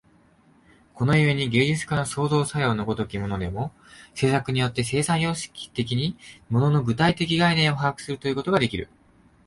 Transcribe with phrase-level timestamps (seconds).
[0.95, 3.71] この故に芸術家の創造作用の如きものでも、
[4.15, 6.17] 制作によって生産様式的に
[6.49, 8.89] 物の具体概念を把握するということができる。